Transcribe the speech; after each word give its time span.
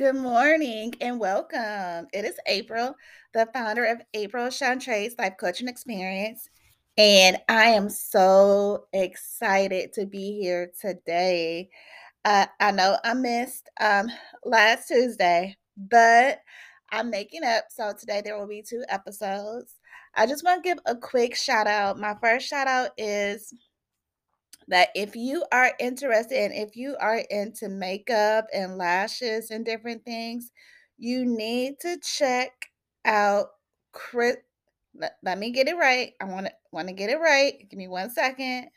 Good 0.00 0.16
morning 0.16 0.94
and 1.02 1.20
welcome. 1.20 2.08
It 2.14 2.24
is 2.24 2.40
April, 2.46 2.94
the 3.34 3.46
founder 3.52 3.84
of 3.84 4.00
April 4.14 4.46
Chantrace 4.46 5.12
Life 5.18 5.34
Coaching 5.38 5.68
Experience. 5.68 6.48
And 6.96 7.36
I 7.50 7.64
am 7.66 7.90
so 7.90 8.86
excited 8.94 9.92
to 9.92 10.06
be 10.06 10.40
here 10.40 10.72
today. 10.80 11.68
Uh, 12.24 12.46
I 12.58 12.70
know 12.70 12.96
I 13.04 13.12
missed 13.12 13.68
um, 13.78 14.08
last 14.42 14.88
Tuesday, 14.88 15.54
but 15.76 16.38
I'm 16.90 17.10
making 17.10 17.44
up. 17.44 17.64
So 17.68 17.92
today 17.92 18.22
there 18.24 18.38
will 18.38 18.48
be 18.48 18.64
two 18.66 18.82
episodes. 18.88 19.74
I 20.14 20.24
just 20.24 20.44
want 20.44 20.64
to 20.64 20.66
give 20.66 20.78
a 20.86 20.96
quick 20.96 21.36
shout 21.36 21.66
out. 21.66 21.98
My 21.98 22.14
first 22.22 22.48
shout 22.48 22.66
out 22.66 22.92
is 22.96 23.52
that 24.70 24.90
if 24.94 25.16
you 25.16 25.44
are 25.52 25.72
interested 25.80 26.38
and 26.38 26.54
if 26.54 26.76
you 26.76 26.96
are 27.00 27.22
into 27.28 27.68
makeup 27.68 28.46
and 28.54 28.78
lashes 28.78 29.50
and 29.50 29.64
different 29.64 30.04
things, 30.04 30.52
you 30.96 31.26
need 31.26 31.80
to 31.80 31.98
check 31.98 32.52
out 33.04 33.46
Chris. 33.92 34.36
Let, 34.94 35.16
let 35.24 35.38
me 35.38 35.50
get 35.50 35.66
it 35.66 35.76
right. 35.76 36.12
I 36.20 36.24
want 36.26 36.46
to 36.46 36.52
want 36.72 36.86
to 36.86 36.94
get 36.94 37.10
it 37.10 37.18
right. 37.18 37.68
Give 37.68 37.78
me 37.78 37.88
one 37.88 38.10
second. 38.10 38.68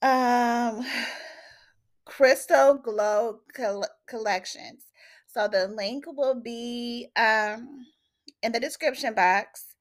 Um, 0.00 0.86
Crystal 2.04 2.74
Glow 2.74 3.40
Col- 3.52 3.84
Collections. 4.06 4.84
So 5.26 5.48
the 5.48 5.66
link 5.66 6.04
will 6.06 6.40
be 6.40 7.08
um 7.16 7.84
in 8.44 8.52
the 8.52 8.60
description 8.60 9.12
box. 9.14 9.75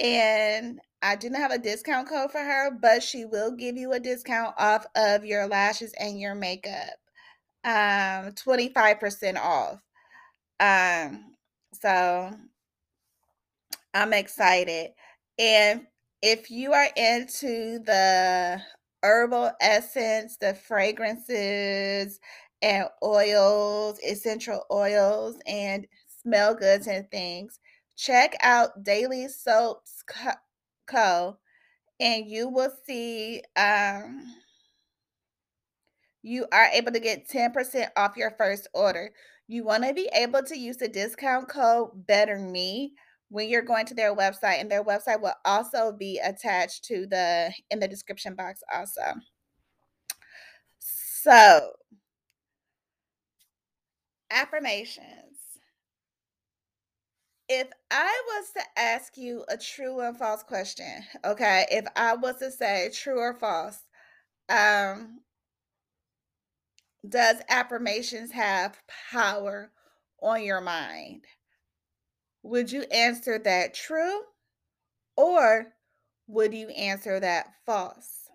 And 0.00 0.80
I 1.02 1.16
not 1.16 1.40
have 1.40 1.50
a 1.52 1.58
discount 1.58 2.08
code 2.08 2.32
for 2.32 2.40
her, 2.40 2.70
but 2.70 3.02
she 3.02 3.24
will 3.24 3.52
give 3.52 3.76
you 3.76 3.92
a 3.92 4.00
discount 4.00 4.54
off 4.58 4.86
of 4.96 5.24
your 5.24 5.46
lashes 5.46 5.92
and 5.98 6.18
your 6.20 6.34
makeup. 6.34 6.94
Um, 7.64 8.32
25% 8.34 9.38
off. 9.38 9.80
Um, 10.60 11.34
so 11.72 12.32
I'm 13.94 14.12
excited. 14.12 14.90
And 15.38 15.86
if 16.22 16.50
you 16.50 16.72
are 16.72 16.88
into 16.96 17.78
the 17.80 18.60
herbal 19.02 19.52
essence, 19.60 20.36
the 20.36 20.54
fragrances 20.54 22.18
and 22.62 22.88
oils, 23.02 23.98
essential 24.00 24.64
oils, 24.70 25.36
and 25.46 25.86
smell 26.22 26.54
goods 26.54 26.86
and 26.86 27.10
things, 27.10 27.58
check 27.96 28.36
out 28.42 28.84
Dalee 28.84 29.30
Soaps 29.30 30.02
Co, 30.86 31.38
and 32.00 32.26
you 32.26 32.48
will 32.48 32.72
see 32.86 33.42
um, 33.56 34.34
you 36.22 36.46
are 36.52 36.68
able 36.72 36.92
to 36.92 37.00
get 37.00 37.28
10% 37.28 37.88
off 37.96 38.16
your 38.16 38.30
first 38.32 38.66
order. 38.72 39.10
You 39.46 39.64
want 39.64 39.84
to 39.84 39.92
be 39.92 40.08
able 40.14 40.42
to 40.42 40.58
use 40.58 40.78
the 40.78 40.88
discount 40.88 41.48
code 41.48 42.06
Better 42.06 42.38
Me 42.38 42.94
when 43.28 43.48
you're 43.48 43.62
going 43.62 43.84
to 43.86 43.94
their 43.94 44.14
website, 44.14 44.60
and 44.60 44.70
their 44.70 44.84
website 44.84 45.20
will 45.20 45.34
also 45.44 45.92
be 45.92 46.20
attached 46.24 46.84
to 46.84 47.06
the 47.06 47.52
in 47.70 47.78
the 47.80 47.88
description 47.88 48.34
box 48.34 48.62
also. 48.74 49.02
So, 50.78 51.72
affirmations. 54.30 55.33
If 57.48 57.68
I 57.90 58.22
was 58.26 58.50
to 58.56 58.80
ask 58.80 59.16
you 59.18 59.44
a 59.48 59.56
true 59.56 60.00
and 60.00 60.16
false 60.16 60.42
question, 60.42 61.04
okay, 61.24 61.66
if 61.70 61.84
I 61.94 62.14
was 62.16 62.36
to 62.36 62.50
say 62.50 62.90
true 62.92 63.18
or 63.18 63.34
false, 63.34 63.78
um, 64.48 65.20
does 67.06 67.36
affirmations 67.50 68.32
have 68.32 68.78
power 69.10 69.70
on 70.22 70.42
your 70.42 70.62
mind? 70.62 71.24
Would 72.42 72.72
you 72.72 72.82
answer 72.84 73.38
that 73.38 73.74
true 73.74 74.20
or 75.16 75.66
would 76.26 76.54
you 76.54 76.68
answer 76.68 77.20
that 77.20 77.46
false? 77.66 78.28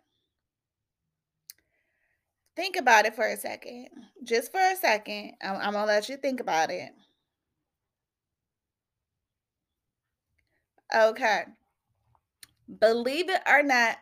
Think 2.55 2.75
about 2.75 3.05
it 3.05 3.15
for 3.15 3.25
a 3.25 3.37
second. 3.37 3.87
Just 4.23 4.51
for 4.51 4.59
a 4.59 4.75
second. 4.75 5.33
I'm, 5.41 5.59
going 5.59 5.73
to 5.73 5.85
let 5.85 6.09
you 6.09 6.17
think 6.17 6.39
about 6.39 6.69
it. 6.69 6.91
Okay. 10.93 11.43
Believe 12.79 13.29
it 13.29 13.41
or 13.47 13.63
not, 13.63 13.97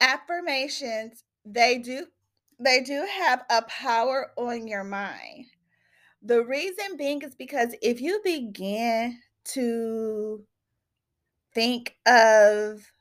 affirmations, 0.00 1.24
they 1.44 1.78
do 1.78 2.06
they 2.60 2.80
do 2.80 3.06
have 3.10 3.44
a 3.50 3.62
power 3.62 4.32
on 4.36 4.66
your 4.66 4.84
mind. 4.84 5.46
The 6.22 6.44
reason 6.44 6.96
being 6.96 7.22
is 7.22 7.34
because 7.34 7.74
if 7.82 8.00
you 8.00 8.20
begin 8.24 9.18
to 9.54 10.44
think 11.54 11.96
of 12.06 12.92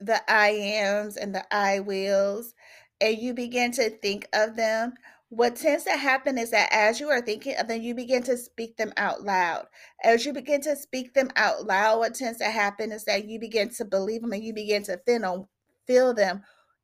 the 0.00 0.20
I 0.30 0.50
ams 0.50 1.16
and 1.16 1.34
the 1.34 1.44
I 1.54 1.80
wills, 1.80 2.54
and 3.00 3.18
you 3.18 3.34
begin 3.34 3.72
to 3.72 3.90
think 3.90 4.26
of 4.32 4.56
them, 4.56 4.94
what 5.30 5.56
tends 5.56 5.84
to 5.84 5.92
happen 5.92 6.38
is 6.38 6.50
that 6.52 6.68
as 6.72 7.00
you 7.00 7.08
are 7.10 7.22
thinking 7.22 7.56
uh, 7.56 7.62
of 7.62 7.68
them, 7.68 7.82
you 7.82 7.94
begin 7.94 8.22
to 8.24 8.36
speak 8.36 8.76
them 8.76 8.92
out 8.98 9.22
loud. 9.22 9.66
As 10.04 10.26
you 10.26 10.32
begin 10.32 10.60
to 10.62 10.76
speak 10.76 11.14
them 11.14 11.30
out 11.36 11.66
loud, 11.66 11.98
what 12.00 12.14
tends 12.14 12.38
to 12.40 12.46
happen 12.46 12.92
is 12.92 13.04
that 13.06 13.26
you 13.26 13.40
begin 13.40 13.70
to 13.76 13.84
believe 13.84 14.22
them 14.22 14.32
and 14.32 14.44
you 14.44 14.54
begin 14.54 14.82
to 14.84 15.00
feel 15.06 15.20
them, 15.20 15.46
feel 15.86 16.14
them 16.14 16.42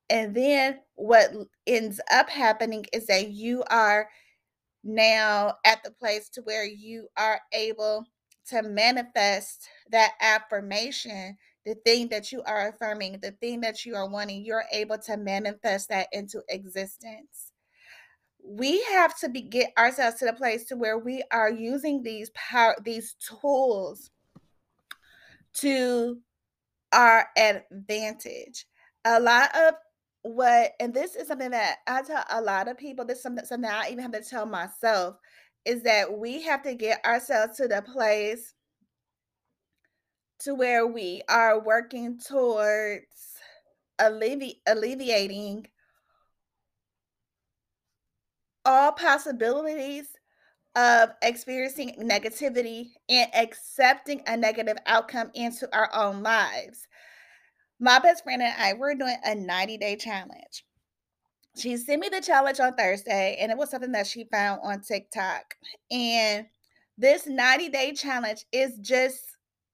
and 0.09 0.35
then 0.35 0.79
what 0.95 1.33
ends 1.67 2.01
up 2.13 2.31
happening 2.31 2.87
is 2.93 3.07
that 3.07 3.31
you 3.31 3.65
are 3.71 4.09
now 4.85 5.55
at 5.65 5.83
the 5.85 5.91
place 5.91 6.29
to 6.31 6.43
where 6.43 6.65
you 6.65 7.09
are 7.17 7.41
able 7.53 8.05
to 8.49 8.63
manifest 8.63 9.69
that 9.91 10.13
affirmation 10.21 11.37
the 11.65 11.75
thing 11.85 12.09
that 12.09 12.31
you 12.31 12.43
are 12.45 12.69
affirming 12.69 13.19
the 13.21 13.33
thing 13.33 13.61
that 13.61 13.85
you 13.85 13.97
are 13.97 14.09
wanting 14.09 14.45
you're 14.45 14.65
able 14.73 14.99
to 14.99 15.17
manifest 15.17 15.89
that 15.89 16.07
into 16.13 16.41
existence 16.49 17.46
we 18.47 18.83
have 18.85 19.19
to 19.19 19.29
be 19.29 19.43
get 19.43 19.73
ourselves 19.77 20.19
to 20.19 20.27
the 20.27 20.33
place 20.33 20.65
to 20.67 20.77
where 20.77 20.99
we 20.99 21.23
are 21.33 21.51
using 21.51 22.03
these 22.03 22.31
power 22.31 22.77
these 22.85 23.15
tools 23.15 24.11
to 25.55 26.19
our 26.93 27.27
advantage. 27.37 28.67
A 29.05 29.19
lot 29.21 29.55
of 29.57 29.75
what 30.23 30.73
and 30.81 30.93
this 30.95 31.17
is 31.17 31.29
something 31.29 31.51
that 31.51 31.79
I 31.87 32.03
tell 32.03 32.25
a 32.31 32.41
lot 32.41 32.69
of 32.69 32.77
people, 32.77 33.05
this 33.05 33.19
is 33.19 33.23
something, 33.23 33.45
something 33.45 33.71
I 33.71 33.89
even 33.91 34.01
have 34.01 34.13
to 34.13 34.23
tell 34.23 34.47
myself, 34.47 35.17
is 35.65 35.83
that 35.83 36.19
we 36.19 36.43
have 36.43 36.63
to 36.63 36.75
get 36.75 37.05
ourselves 37.05 37.57
to 37.57 37.69
the 37.69 37.83
place 37.83 38.55
to 40.41 40.55
where 40.55 40.87
we 40.87 41.23
are 41.29 41.61
working 41.61 42.19
towards 42.19 43.39
allevi- 44.01 44.61
alleviating 44.67 45.67
all 48.67 48.93
possibilities 48.93 50.09
of 50.75 51.09
experiencing 51.23 51.97
negativity 51.99 52.91
and 53.09 53.31
accepting 53.35 54.21
a 54.27 54.37
negative 54.37 54.77
outcome 54.87 55.31
into 55.35 55.67
our 55.75 55.89
own 55.95 56.23
lives 56.23 56.87
my 57.79 57.99
best 57.99 58.25
friend 58.25 58.43
and 58.43 58.55
I, 58.59 58.73
we're 58.73 58.95
doing 58.95 59.17
a 59.25 59.35
90 59.35 59.77
day 59.79 59.97
challenge. 59.97 60.65
She 61.57 61.77
sent 61.77 62.01
me 62.01 62.09
the 62.09 62.21
challenge 62.21 62.61
on 62.61 62.75
Thursday, 62.75 63.39
and 63.41 63.51
it 63.51 63.57
was 63.57 63.71
something 63.71 63.93
that 63.93 64.07
she 64.07 64.25
found 64.31 64.61
on 64.63 64.83
TikTok. 64.83 65.55
And 65.91 66.47
this 66.99 67.27
90 67.27 67.69
day 67.71 67.93
challenge 67.93 68.45
is 68.53 68.79
just 68.79 69.21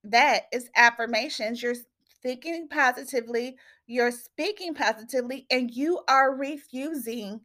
that 0.05 0.45
it's 0.53 0.69
affirmations. 0.77 1.63
You're 1.63 1.77
thinking 2.23 2.69
positively, 2.69 3.57
you're 3.87 4.13
speaking 4.13 4.75
positively, 4.75 5.47
and 5.51 5.71
you 5.71 6.01
are 6.09 6.35
refusing 6.35 7.41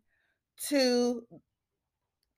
to 0.70 1.24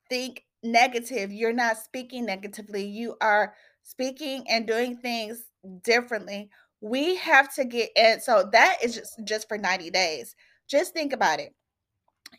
think 0.10 0.45
negative. 0.63 1.31
You're 1.31 1.54
not 1.54 1.77
speaking 1.77 2.25
negatively. 2.25 2.86
You 2.86 3.16
are 3.21 3.54
speaking 3.83 4.45
and 4.50 4.68
doing 4.68 4.98
things 4.98 5.44
differently 5.83 6.50
we 6.81 7.16
have 7.16 7.54
to 7.54 7.66
get 7.66 7.89
and 7.98 8.21
so 8.21 8.48
that 8.51 8.77
is 8.83 8.95
just 8.95 9.19
just 9.25 9.48
for 9.48 9.57
90 9.57 9.89
days 9.89 10.36
just 10.69 10.94
think 10.94 11.13
about 11.13 11.39
it 11.39 11.54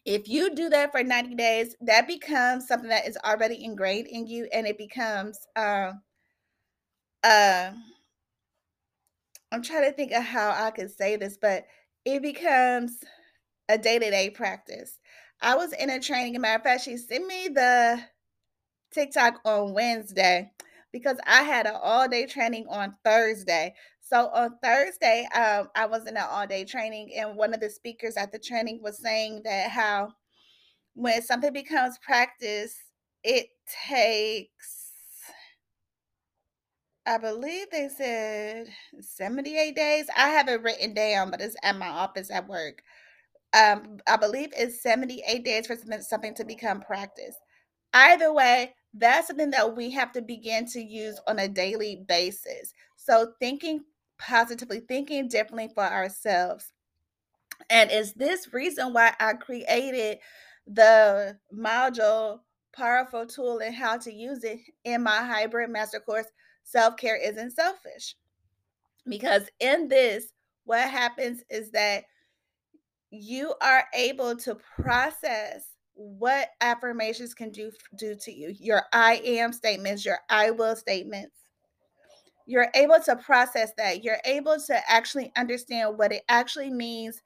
if 0.07 0.29
you 0.29 0.55
do 0.55 0.69
that 0.71 0.93
for 0.93 1.03
90 1.03 1.35
days 1.35 1.77
that 1.81 2.07
becomes 2.07 2.67
something 2.67 2.89
that 2.89 3.07
is 3.07 3.19
already 3.25 3.63
ingrained 3.63 4.07
in 4.07 4.27
you 4.27 4.49
and 4.53 4.67
it 4.67 4.79
becomes 4.79 5.39
um 5.57 6.01
uh, 7.23 7.71
i'm 9.53 9.63
trying 9.63 9.85
to 9.85 9.93
think 9.93 10.13
of 10.13 10.23
how 10.23 10.51
i 10.51 10.71
could 10.71 10.91
say 10.91 11.17
this 11.17 11.37
but 11.41 11.65
it 12.07 12.23
becomes 12.23 12.99
a 13.69 13.77
day-to-day 13.77 14.31
practice 14.31 15.00
i 15.43 15.55
was 15.55 15.73
in 15.75 15.91
a 15.91 16.01
training 16.01 16.37
a 16.37 16.39
matter 16.39 16.57
of 16.59 16.63
fact 16.63 16.85
she 16.85 16.97
sent 16.97 17.27
me 17.27 17.49
the 17.49 18.01
tiktok 18.93 19.41
on 19.45 19.75
wednesday 19.75 20.51
because 20.93 21.19
i 21.27 21.43
had 21.43 21.67
an 21.67 21.77
all-day 21.83 22.27
training 22.27 22.67
on 22.69 22.95
thursday 23.05 23.75
so 24.03 24.29
on 24.35 24.59
Thursday, 24.61 25.29
um, 25.37 25.69
I 25.77 25.87
was 25.87 26.03
in 26.09 26.17
an 26.17 26.25
all 26.29 26.45
day 26.45 26.65
training, 26.65 27.13
and 27.17 27.37
one 27.37 27.55
of 27.55 27.61
the 27.61 27.71
speakers 27.71 28.17
at 28.17 28.33
the 28.33 28.41
training 28.41 28.81
was 28.83 28.99
saying 28.99 29.43
that 29.45 29.71
how 29.71 30.15
when 30.95 31.23
something 31.23 31.53
becomes 31.53 31.99
practice, 31.99 32.77
it 33.23 33.47
takes 33.89 34.79
I 37.07 37.19
believe 37.19 37.67
they 37.73 37.89
said 37.89 38.69
78 39.01 39.75
days. 39.75 40.07
I 40.17 40.29
have 40.29 40.49
it 40.49 40.63
written 40.63 40.95
down, 40.95 41.31
but 41.31 41.41
it's 41.41 41.57
at 41.63 41.77
my 41.79 41.89
office 41.89 42.31
at 42.31 42.49
work. 42.49 42.83
Um, 43.53 43.99
I 44.07 44.17
believe 44.17 44.53
is 44.57 44.83
78 44.83 45.45
days 45.45 45.67
for 45.67 45.77
something 46.01 46.35
to 46.35 46.45
become 46.45 46.81
practice. 46.81 47.37
Either 47.93 48.33
way, 48.33 48.75
that's 48.95 49.29
something 49.29 49.51
that 49.51 49.77
we 49.77 49.91
have 49.91 50.13
to 50.13 50.23
begin 50.23 50.67
to 50.67 50.81
use 50.81 51.21
on 51.27 51.39
a 51.39 51.49
daily 51.49 52.05
basis. 52.07 52.73
So 52.97 53.33
thinking 53.41 53.81
positively, 54.19 54.81
thinking 54.81 55.29
differently 55.29 55.71
for 55.75 55.85
ourselves. 55.85 56.73
And 57.69 57.91
is 57.91 58.15
this 58.15 58.53
reason 58.53 58.93
why 58.93 59.15
I 59.19 59.35
created 59.35 60.19
the 60.67 61.39
module 61.53 62.41
powerful 62.73 63.27
tool 63.27 63.59
and 63.59 63.75
how 63.75 63.99
to 63.99 64.13
use 64.13 64.45
it 64.45 64.61
in 64.85 65.03
my 65.03 65.19
hybrid 65.19 65.71
master 65.71 66.01
course 66.01 66.27
self 66.63 66.97
care 66.97 67.17
isn't 67.17 67.53
selfish. 67.53 68.15
Because 69.09 69.49
in 69.59 69.89
this, 69.89 70.27
what 70.65 70.89
happens 70.89 71.43
is 71.51 71.71
that 71.73 72.05
you 73.11 73.55
are 73.61 73.85
able 73.95 74.37
to 74.37 74.55
process 74.81 75.67
what 75.95 76.49
affirmations 76.61 77.35
can 77.35 77.51
do 77.51 77.71
do 77.99 78.15
to 78.15 78.33
you 78.33 78.55
your 78.59 78.83
i 78.93 79.21
am 79.25 79.53
statements 79.53 80.05
your 80.05 80.19
i 80.31 80.51
will 80.51 80.77
statements. 80.77 81.37
You're 82.47 82.71
able 82.75 82.99
to 83.05 83.15
process 83.15 83.71
that. 83.77 84.03
You're 84.03 84.19
able 84.25 84.57
to 84.67 84.91
actually 84.91 85.31
understand 85.37 85.97
what 85.97 86.11
it 86.11 86.25
actually 86.29 86.71
means 86.71 87.23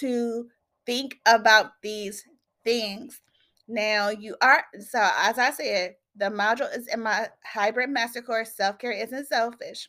to 0.00 0.48
think 0.84 1.18
about 1.24 1.70
these 1.82 2.22
things. 2.62 3.22
Now 3.68 4.10
you 4.10 4.36
are 4.42 4.64
so 4.78 5.08
as 5.18 5.38
i 5.38 5.50
said 5.50 5.94
the 6.16 6.26
module 6.26 6.74
is 6.76 6.88
in 6.88 7.02
my 7.02 7.28
hybrid 7.44 7.90
master 7.90 8.22
course, 8.22 8.54
Self 8.54 8.78
Care 8.78 8.92
Isn't 8.92 9.28
Selfish. 9.28 9.88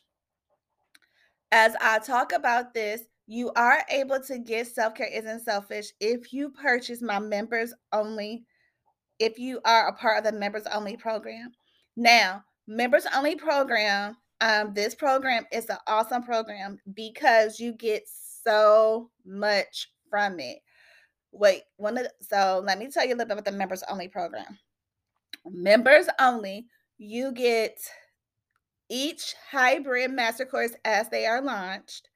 As 1.50 1.74
I 1.80 1.98
talk 1.98 2.32
about 2.32 2.74
this, 2.74 3.02
you 3.28 3.52
are 3.54 3.84
able 3.90 4.20
to 4.20 4.38
get 4.38 4.66
Self 4.66 4.94
Care 4.96 5.06
Isn't 5.06 5.44
Selfish 5.44 5.92
if 6.00 6.32
you 6.32 6.50
purchase 6.50 7.00
my 7.00 7.20
members 7.20 7.72
only, 7.92 8.44
if 9.20 9.38
you 9.38 9.60
are 9.64 9.88
a 9.88 9.92
part 9.92 10.18
of 10.18 10.24
the 10.24 10.38
members 10.38 10.64
only 10.72 10.96
program. 10.96 11.52
Now, 11.96 12.42
members 12.66 13.06
only 13.14 13.36
program, 13.36 14.16
um, 14.40 14.72
this 14.74 14.94
program 14.94 15.44
is 15.52 15.68
an 15.68 15.78
awesome 15.86 16.22
program 16.22 16.78
because 16.94 17.60
you 17.60 17.72
get 17.72 18.02
so 18.08 19.10
much 19.24 19.90
from 20.10 20.40
it. 20.40 20.58
Wait, 21.30 21.62
one 21.76 21.98
of 21.98 22.04
the, 22.04 22.10
so 22.20 22.62
let 22.64 22.78
me 22.78 22.88
tell 22.90 23.04
you 23.06 23.14
a 23.14 23.16
little 23.16 23.26
bit 23.26 23.32
about 23.32 23.44
the 23.44 23.52
members 23.52 23.84
only 23.88 24.08
program 24.08 24.58
members 25.50 26.06
only, 26.20 26.66
you 26.98 27.32
get 27.32 27.78
each 28.88 29.34
hybrid 29.50 30.10
master 30.10 30.44
course 30.44 30.72
as 30.84 31.08
they 31.08 31.26
are 31.26 31.42
launched. 31.42 32.08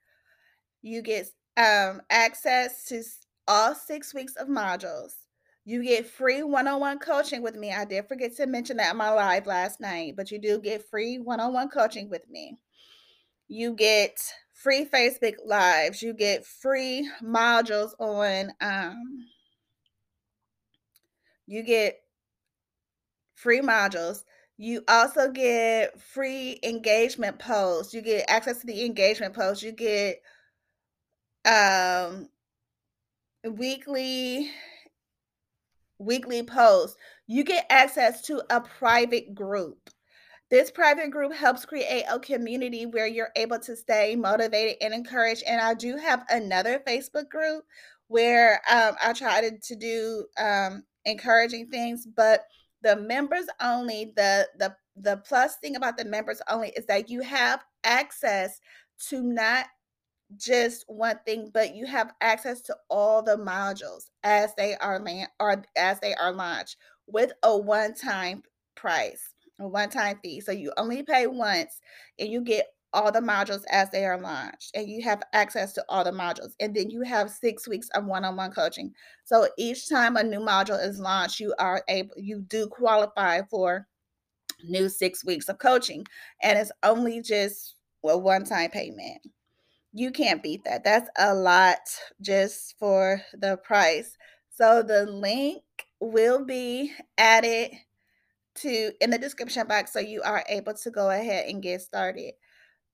You 0.83 1.01
get 1.01 1.27
um, 1.57 2.01
access 2.09 2.83
to 2.85 3.01
all 3.47 3.73
six 3.73 4.13
weeks 4.13 4.35
of 4.35 4.49
modules. 4.49 5.13
You 5.65 5.81
get 5.81 6.05
free 6.05 6.43
one 6.43 6.67
on 6.67 6.81
one 6.81 6.99
coaching 6.99 7.41
with 7.41 7.55
me. 7.55 7.71
I 7.71 7.85
did 7.85 8.07
forget 8.07 8.35
to 8.35 8.45
mention 8.45 8.77
that 8.77 8.91
in 8.91 8.97
my 8.97 9.09
live 9.09 9.47
last 9.47 9.79
night, 9.79 10.15
but 10.17 10.29
you 10.29 10.39
do 10.39 10.59
get 10.59 10.87
free 10.89 11.19
one 11.19 11.39
on 11.39 11.53
one 11.53 11.69
coaching 11.69 12.09
with 12.09 12.29
me. 12.29 12.57
You 13.47 13.73
get 13.73 14.19
free 14.51 14.85
Facebook 14.85 15.35
lives. 15.45 16.01
You 16.01 16.13
get 16.13 16.45
free 16.45 17.09
modules 17.23 17.91
on, 17.97 18.51
um, 18.59 19.25
you 21.47 21.63
get 21.63 21.95
free 23.35 23.61
modules. 23.61 24.23
You 24.57 24.83
also 24.87 25.31
get 25.31 25.99
free 26.01 26.59
engagement 26.63 27.39
posts. 27.39 27.93
You 27.93 28.01
get 28.01 28.29
access 28.29 28.59
to 28.59 28.67
the 28.67 28.85
engagement 28.85 29.33
posts. 29.33 29.63
You 29.63 29.71
get 29.71 30.21
um 31.45 32.29
weekly 33.51 34.51
weekly 35.99 36.43
posts. 36.43 36.97
You 37.27 37.43
get 37.43 37.65
access 37.69 38.21
to 38.23 38.43
a 38.49 38.61
private 38.61 39.33
group. 39.33 39.89
This 40.49 40.69
private 40.69 41.09
group 41.09 41.33
helps 41.33 41.65
create 41.65 42.05
a 42.09 42.19
community 42.19 42.85
where 42.85 43.07
you're 43.07 43.31
able 43.35 43.59
to 43.59 43.75
stay 43.75 44.15
motivated 44.15 44.77
and 44.81 44.93
encouraged. 44.93 45.43
And 45.47 45.59
I 45.59 45.73
do 45.73 45.97
have 45.97 46.25
another 46.29 46.81
Facebook 46.85 47.29
group 47.29 47.63
where 48.07 48.61
um, 48.71 48.95
I 49.03 49.13
try 49.13 49.41
to, 49.41 49.57
to 49.57 49.75
do 49.75 50.25
um, 50.37 50.83
encouraging 51.05 51.69
things, 51.69 52.05
but 52.05 52.41
the 52.83 52.97
members 52.97 53.45
only 53.61 54.13
the 54.15 54.47
the 54.59 54.75
the 54.97 55.17
plus 55.25 55.55
thing 55.55 55.75
about 55.75 55.97
the 55.97 56.05
members 56.05 56.41
only 56.49 56.69
is 56.69 56.85
that 56.85 57.09
you 57.09 57.21
have 57.21 57.63
access 57.83 58.59
to 59.07 59.23
not 59.23 59.65
just 60.37 60.85
one 60.87 61.19
thing 61.25 61.49
but 61.53 61.75
you 61.75 61.85
have 61.85 62.13
access 62.21 62.61
to 62.61 62.75
all 62.89 63.21
the 63.21 63.35
modules 63.35 64.09
as 64.23 64.53
they 64.55 64.75
are 64.77 64.99
land 64.99 65.27
or 65.39 65.63
as 65.77 65.99
they 65.99 66.13
are 66.15 66.31
launched 66.31 66.77
with 67.07 67.31
a 67.43 67.57
one-time 67.57 68.41
price 68.75 69.33
a 69.59 69.67
one-time 69.67 70.19
fee. 70.21 70.39
So 70.41 70.51
you 70.51 70.71
only 70.77 71.03
pay 71.03 71.27
once 71.27 71.79
and 72.19 72.29
you 72.29 72.41
get 72.41 72.67
all 72.91 73.11
the 73.11 73.19
modules 73.19 73.63
as 73.71 73.89
they 73.89 74.05
are 74.05 74.19
launched 74.19 74.71
and 74.75 74.87
you 74.87 75.01
have 75.03 75.23
access 75.33 75.73
to 75.73 75.85
all 75.89 76.03
the 76.03 76.11
modules. 76.11 76.53
And 76.59 76.75
then 76.75 76.89
you 76.89 77.01
have 77.01 77.29
six 77.29 77.67
weeks 77.67 77.89
of 77.95 78.05
one-on-one 78.05 78.51
coaching. 78.51 78.93
So 79.23 79.47
each 79.57 79.89
time 79.89 80.15
a 80.15 80.23
new 80.23 80.39
module 80.39 80.83
is 80.83 80.99
launched 80.99 81.39
you 81.39 81.53
are 81.59 81.83
able 81.87 82.13
you 82.17 82.41
do 82.41 82.67
qualify 82.67 83.41
for 83.49 83.87
new 84.63 84.89
six 84.89 85.25
weeks 85.25 85.49
of 85.49 85.57
coaching 85.57 86.05
and 86.41 86.57
it's 86.57 86.71
only 86.83 87.21
just 87.21 87.75
a 88.05 88.17
one-time 88.17 88.69
payment 88.69 89.21
you 89.93 90.11
can't 90.11 90.43
beat 90.43 90.63
that 90.65 90.83
that's 90.83 91.09
a 91.17 91.33
lot 91.33 91.79
just 92.21 92.75
for 92.79 93.21
the 93.33 93.57
price 93.57 94.17
so 94.49 94.83
the 94.83 95.05
link 95.05 95.63
will 95.99 96.45
be 96.45 96.91
added 97.17 97.71
to 98.55 98.91
in 99.01 99.09
the 99.09 99.17
description 99.17 99.67
box 99.67 99.93
so 99.93 99.99
you 99.99 100.21
are 100.23 100.43
able 100.49 100.73
to 100.73 100.91
go 100.91 101.09
ahead 101.09 101.47
and 101.49 101.63
get 101.63 101.81
started 101.81 102.33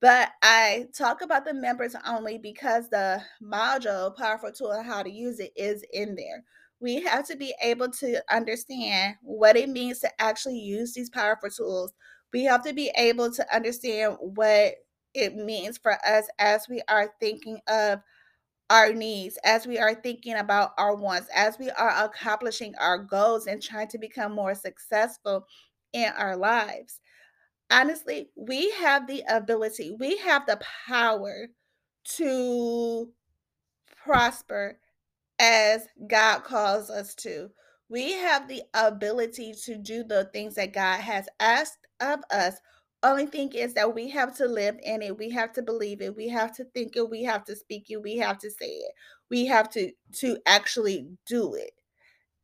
but 0.02 0.30
I 0.42 0.88
talk 0.98 1.22
about 1.22 1.46
the 1.46 1.54
members 1.54 1.96
only 2.08 2.38
because 2.38 2.90
the 2.90 3.22
module, 3.44 4.16
Powerful 4.16 4.52
Tool, 4.52 4.72
and 4.72 4.86
how 4.86 5.04
to 5.04 5.10
use 5.12 5.40
it 5.40 5.52
is 5.56 5.84
in 5.92 6.16
there. 6.16 6.44
We 6.80 7.02
have 7.02 7.28
to 7.28 7.36
be 7.36 7.54
able 7.62 7.90
to 7.92 8.24
understand 8.34 9.16
what 9.22 9.58
it 9.58 9.68
means 9.68 10.00
to 10.00 10.22
actually 10.22 10.60
use 10.60 10.94
these 10.94 11.10
powerful 11.10 11.50
tools. 11.50 11.92
We 12.32 12.46
have 12.46 12.64
to 12.64 12.74
be 12.74 12.92
able 12.96 13.32
to 13.32 13.56
understand 13.56 14.16
what 14.22 14.76
it 15.14 15.36
means 15.36 15.78
for 15.78 15.94
us 16.06 16.28
as 16.40 16.68
we 16.70 16.82
are 16.90 17.14
thinking 17.20 17.60
of 17.68 18.00
our 18.70 18.94
needs, 18.94 19.38
as 19.44 19.66
we 19.68 19.80
are 19.80 19.96
thinking 19.96 20.36
about 20.36 20.72
our 20.78 20.96
wants, 20.96 21.30
as 21.36 21.58
we 21.60 21.72
are 21.72 22.06
accomplishing 22.06 22.76
our 22.80 23.00
goals 23.00 23.48
and 23.48 23.62
trying 23.62 23.88
to 23.90 23.98
become 23.98 24.34
more 24.34 24.56
successful 24.56 25.46
in 25.94 26.12
our 26.18 26.38
lives 26.38 27.00
honestly, 27.70 28.30
we 28.36 28.72
have 28.72 29.08
the 29.08 29.24
ability, 29.30 29.96
we 30.00 30.18
have 30.18 30.46
the 30.46 30.60
power 30.88 31.48
to 32.04 33.12
prosper 34.04 34.80
as 35.40 35.88
God 36.08 36.44
calls 36.44 36.90
us 36.90 37.16
to. 37.16 37.50
We 37.90 38.14
have 38.14 38.48
the 38.48 38.64
ability 38.74 39.54
to 39.66 39.78
do 39.78 40.04
the 40.04 40.30
things 40.34 40.56
that 40.56 40.74
God 40.74 41.00
has 41.00 41.28
asked 41.40 41.88
of 42.00 42.20
us. 42.32 42.56
Only 43.02 43.26
thing 43.28 43.54
is 43.54 43.74
that 43.76 43.96
we 43.96 44.10
have 44.10 44.36
to 44.38 44.46
live 44.46 44.78
in 44.84 45.02
it. 45.02 45.18
We 45.18 45.30
have 45.30 45.54
to 45.54 45.62
believe 45.62 46.02
it. 46.02 46.16
We 46.16 46.28
have 46.30 46.52
to 46.58 46.66
think 46.66 46.98
it. 46.98 47.10
We 47.10 47.24
have 47.24 47.46
to 47.46 47.56
speak 47.56 47.86
it. 47.90 48.02
We 48.02 48.18
have 48.18 48.38
to 48.40 48.52
say 48.52 48.68
it. 48.68 48.92
We 49.30 49.46
have 49.46 49.70
to 49.72 49.92
to 50.16 50.38
actually 50.46 51.08
do 51.26 51.54
it. 51.54 51.72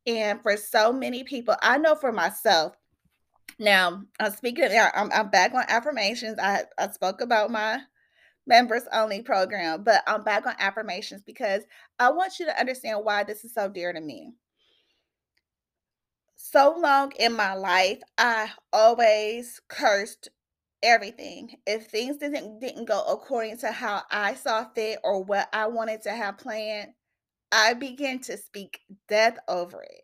And 0.06 0.40
for 0.42 0.56
so 0.56 0.92
many 0.92 1.24
people, 1.24 1.56
I 1.62 1.78
know 1.78 1.94
for 1.94 2.12
myself, 2.12 2.74
now, 3.58 4.02
uh, 4.20 4.30
speaking 4.30 4.68
I'm, 4.94 5.10
I'm 5.12 5.30
back 5.30 5.54
on 5.54 5.64
affirmations. 5.68 6.38
I, 6.38 6.64
I 6.78 6.88
spoke 6.90 7.20
about 7.20 7.50
my 7.50 7.80
members 8.46 8.84
only 8.92 9.22
program, 9.22 9.82
but 9.82 10.02
I'm 10.06 10.22
back 10.22 10.46
on 10.46 10.54
affirmations 10.58 11.22
because 11.22 11.64
I 11.98 12.10
want 12.10 12.38
you 12.38 12.46
to 12.46 12.60
understand 12.60 13.00
why 13.02 13.24
this 13.24 13.44
is 13.44 13.54
so 13.54 13.68
dear 13.68 13.92
to 13.92 14.00
me. 14.00 14.32
So 16.36 16.76
long 16.78 17.12
in 17.18 17.32
my 17.32 17.54
life, 17.54 18.00
I 18.18 18.50
always 18.72 19.60
cursed 19.68 20.28
everything. 20.82 21.56
If 21.66 21.86
things 21.86 22.18
didn't 22.18 22.60
didn't 22.60 22.86
go 22.86 23.02
according 23.04 23.58
to 23.58 23.72
how 23.72 24.02
I 24.10 24.34
saw 24.34 24.64
fit 24.74 24.98
or 25.04 25.22
what 25.24 25.48
I 25.52 25.66
wanted 25.66 26.02
to 26.02 26.10
have 26.12 26.38
planned, 26.38 26.92
I 27.52 27.74
began 27.74 28.20
to 28.20 28.36
speak 28.36 28.80
death 29.08 29.38
over 29.48 29.82
it. 29.82 30.02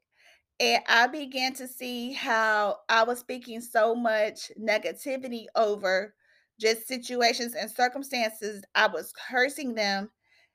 And 0.60 0.82
I 0.88 1.08
began 1.08 1.54
to 1.54 1.66
see 1.68 2.12
how 2.12 2.78
I 2.88 3.04
was 3.04 3.18
speaking 3.18 3.60
so 3.60 3.94
much 3.94 4.50
negativity 4.60 5.46
over 5.56 6.14
just 6.60 6.86
situations 6.86 7.54
and 7.54 7.70
circumstances. 7.70 8.62
I 8.74 8.86
was 8.86 9.12
cursing 9.28 9.74
them 9.74 10.10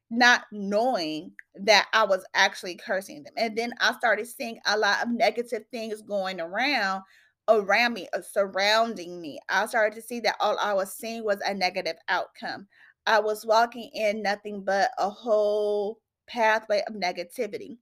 not 0.09 0.43
knowing 0.51 1.31
that 1.55 1.87
I 1.93 2.05
was 2.05 2.25
actually 2.33 2.75
cursing 2.75 3.23
them. 3.23 3.33
And 3.37 3.57
then 3.57 3.73
I 3.81 3.93
started 3.97 4.27
seeing 4.27 4.59
a 4.65 4.77
lot 4.77 5.03
of 5.03 5.09
negative 5.09 5.65
things 5.71 6.01
going 6.01 6.39
around 6.39 7.03
around 7.49 7.93
me, 7.93 8.07
uh, 8.13 8.21
surrounding 8.21 9.21
me. 9.21 9.39
I 9.49 9.65
started 9.65 9.95
to 9.95 10.01
see 10.01 10.19
that 10.21 10.37
all 10.39 10.57
I 10.59 10.73
was 10.73 10.93
seeing 10.93 11.23
was 11.23 11.39
a 11.45 11.53
negative 11.53 11.95
outcome. 12.09 12.67
I 13.05 13.19
was 13.19 13.45
walking 13.45 13.89
in 13.93 14.21
nothing 14.21 14.63
but 14.63 14.91
a 14.97 15.09
whole 15.09 15.99
pathway 16.27 16.83
of 16.87 16.95
negativity. 16.95 17.77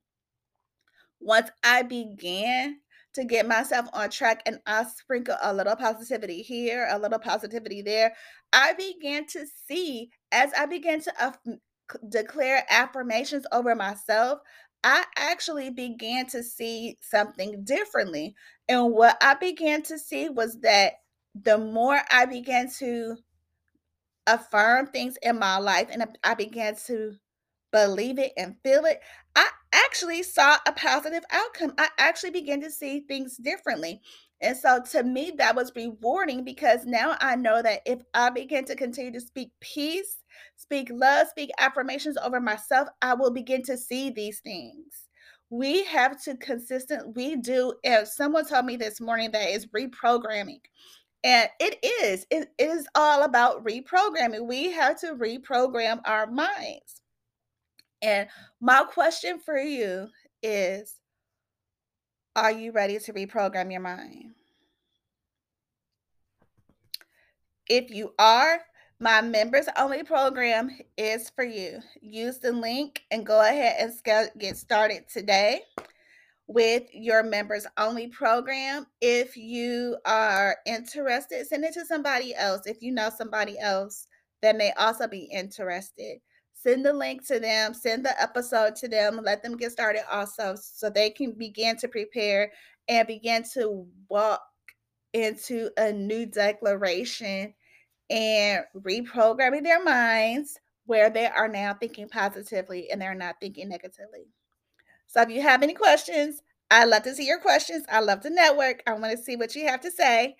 Once 1.19 1.49
I 1.63 1.81
began 1.81 2.79
to 3.13 3.23
get 3.23 3.47
myself 3.47 3.87
on 3.93 4.09
track 4.09 4.43
and 4.45 4.59
I 4.65 4.83
sprinkle 4.83 5.37
a 5.41 5.53
little 5.53 5.75
positivity 5.75 6.41
here, 6.41 6.87
a 6.91 6.99
little 6.99 7.17
positivity 7.17 7.81
there, 7.81 8.13
I 8.53 8.73
began 8.73 9.25
to 9.27 9.45
see 9.67 10.11
as 10.31 10.51
I 10.57 10.65
began 10.65 11.01
to 11.01 11.13
uh, 11.19 11.31
declare 12.09 12.65
affirmations 12.69 13.45
over 13.51 13.73
myself, 13.75 14.39
I 14.85 15.03
actually 15.17 15.71
began 15.71 16.27
to 16.27 16.43
see 16.43 16.99
something 17.01 17.63
differently. 17.65 18.35
And 18.69 18.93
what 18.93 19.17
I 19.21 19.33
began 19.33 19.81
to 19.83 19.99
see 19.99 20.29
was 20.29 20.61
that 20.61 20.93
the 21.35 21.57
more 21.57 21.99
I 22.11 22.27
began 22.27 22.69
to 22.79 23.17
affirm 24.27 24.87
things 24.87 25.17
in 25.23 25.39
my 25.39 25.57
life 25.57 25.89
and 25.91 26.05
I 26.23 26.35
began 26.35 26.75
to 26.87 27.15
believe 27.71 28.19
it 28.19 28.33
and 28.37 28.55
feel 28.63 28.85
it, 28.85 29.01
I 29.35 29.49
actually 29.85 30.23
saw 30.23 30.57
a 30.65 30.71
positive 30.71 31.23
outcome. 31.31 31.73
I 31.77 31.89
actually 31.97 32.31
began 32.31 32.61
to 32.61 32.71
see 32.71 33.01
things 33.01 33.37
differently. 33.37 34.01
And 34.41 34.55
so 34.55 34.81
to 34.91 35.03
me, 35.03 35.31
that 35.37 35.55
was 35.55 35.71
rewarding 35.75 36.43
because 36.43 36.85
now 36.85 37.15
I 37.19 37.35
know 37.35 37.61
that 37.61 37.81
if 37.85 37.99
I 38.13 38.29
begin 38.29 38.65
to 38.65 38.75
continue 38.75 39.11
to 39.13 39.21
speak 39.21 39.51
peace, 39.61 40.17
speak 40.55 40.89
love, 40.91 41.27
speak 41.27 41.49
affirmations 41.57 42.17
over 42.17 42.39
myself, 42.39 42.89
I 43.01 43.13
will 43.13 43.31
begin 43.31 43.63
to 43.63 43.77
see 43.77 44.09
these 44.09 44.39
things. 44.41 45.07
We 45.49 45.83
have 45.85 46.21
to 46.23 46.35
consistent, 46.37 47.15
we 47.15 47.37
do. 47.37 47.73
If 47.83 48.07
someone 48.07 48.45
told 48.45 48.65
me 48.65 48.77
this 48.77 48.99
morning 48.99 49.31
that 49.31 49.49
is 49.49 49.67
reprogramming, 49.67 50.61
and 51.23 51.49
it 51.59 51.79
is, 51.83 52.25
it 52.29 52.49
is 52.59 52.87
all 52.93 53.23
about 53.23 53.65
reprogramming. 53.65 54.47
We 54.47 54.71
have 54.71 54.99
to 54.99 55.15
reprogram 55.15 56.01
our 56.05 56.27
minds. 56.27 57.01
And 58.05 58.29
my 58.61 58.83
question 58.83 59.39
for 59.39 59.57
you 59.57 60.09
is 60.43 60.99
Are 62.35 62.51
you 62.51 62.71
ready 62.71 62.99
to 62.99 63.13
reprogram 63.13 63.71
your 63.71 63.81
mind? 63.81 64.35
If 67.67 67.89
you 67.89 68.13
are, 68.19 68.59
my 68.99 69.21
members 69.21 69.65
only 69.75 70.03
program 70.03 70.69
is 70.97 71.31
for 71.31 71.43
you. 71.43 71.79
Use 71.99 72.37
the 72.37 72.51
link 72.51 73.01
and 73.09 73.25
go 73.25 73.41
ahead 73.41 73.91
and 74.05 74.29
get 74.37 74.55
started 74.55 75.05
today 75.11 75.61
with 76.45 76.83
your 76.93 77.23
members 77.23 77.65
only 77.75 78.07
program. 78.09 78.85
If 79.01 79.35
you 79.35 79.97
are 80.05 80.57
interested, 80.67 81.47
send 81.47 81.65
it 81.65 81.73
to 81.73 81.85
somebody 81.85 82.35
else. 82.35 82.67
If 82.67 82.83
you 82.83 82.91
know 82.91 83.09
somebody 83.09 83.57
else 83.57 84.05
that 84.43 84.55
may 84.55 84.73
also 84.77 85.07
be 85.07 85.27
interested, 85.33 86.19
send 86.65 86.85
the 86.85 86.93
link 86.93 87.25
to 87.27 87.39
them, 87.39 87.73
send 87.73 88.05
the 88.05 88.21
episode 88.21 88.75
to 88.77 88.87
them, 88.87 89.19
let 89.23 89.43
them 89.43 89.55
get 89.55 89.71
started 89.71 90.01
also 90.11 90.55
so 90.59 90.89
they 90.89 91.09
can 91.09 91.31
begin 91.33 91.77
to 91.77 91.87
prepare 91.87 92.51
and 92.87 93.07
begin 93.07 93.43
to 93.53 93.85
walk 94.09 94.41
into 95.13 95.69
a 95.77 95.91
new 95.91 96.25
declaration 96.25 97.53
and 98.09 98.63
reprogramming 98.75 99.63
their 99.63 99.83
minds 99.83 100.59
where 100.85 101.09
they 101.09 101.27
are 101.27 101.47
now 101.47 101.73
thinking 101.73 102.09
positively 102.09 102.89
and 102.89 103.01
they're 103.01 103.15
not 103.15 103.35
thinking 103.39 103.69
negatively. 103.69 104.27
So 105.07 105.21
if 105.21 105.29
you 105.29 105.41
have 105.41 105.63
any 105.63 105.73
questions, 105.73 106.41
I 106.71 106.85
love 106.85 107.03
to 107.03 107.13
see 107.13 107.27
your 107.27 107.39
questions. 107.39 107.85
I 107.89 107.99
love 107.99 108.21
to 108.21 108.29
network. 108.29 108.81
I 108.87 108.93
want 108.93 109.17
to 109.17 109.23
see 109.23 109.35
what 109.35 109.55
you 109.55 109.67
have 109.67 109.81
to 109.81 109.91
say. 109.91 110.35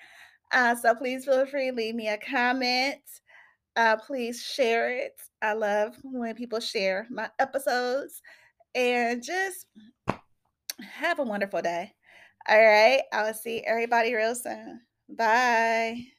Uh, 0.51 0.75
so 0.75 0.95
please 0.95 1.25
feel 1.25 1.45
free, 1.45 1.71
leave 1.71 1.95
me 1.95 2.07
a 2.07 2.17
comment. 2.17 3.01
Uh, 3.75 3.97
please 3.97 4.41
share 4.41 4.89
it. 4.89 5.19
I 5.41 5.53
love 5.53 5.97
when 6.03 6.35
people 6.35 6.59
share 6.59 7.07
my 7.09 7.29
episodes 7.39 8.21
and 8.73 9.21
just 9.21 9.67
have 10.81 11.19
a 11.19 11.23
wonderful 11.23 11.61
day. 11.61 11.93
All 12.47 12.57
right. 12.59 13.01
I'll 13.11 13.33
see 13.33 13.61
everybody 13.61 14.13
real 14.13 14.35
soon. 14.35 14.81
Bye. 15.09 16.15